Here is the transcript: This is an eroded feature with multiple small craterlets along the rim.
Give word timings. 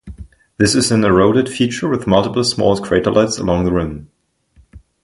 This 0.57 0.73
is 0.73 0.91
an 0.91 1.03
eroded 1.03 1.47
feature 1.47 1.87
with 1.87 2.07
multiple 2.07 2.43
small 2.43 2.75
craterlets 2.75 3.39
along 3.39 3.65
the 3.65 3.71
rim. 3.71 4.09